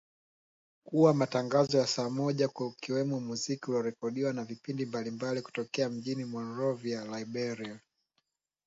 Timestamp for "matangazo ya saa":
1.13-2.09